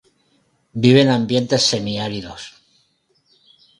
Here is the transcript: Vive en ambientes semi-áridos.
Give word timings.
Vive 0.85 1.01
en 1.03 1.09
ambientes 1.11 1.67
semi-áridos. 1.73 2.41